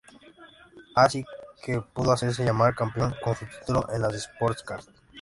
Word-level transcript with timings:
Ahí 0.95 1.09
sí 1.11 1.25
que 1.63 1.79
pudo 1.79 2.11
hacerse 2.11 2.43
llamar 2.43 2.73
campeón, 2.73 3.13
con 3.23 3.35
su 3.35 3.45
título 3.45 3.85
en 3.93 4.01
las 4.01 4.19
Sportscar. 4.19 4.79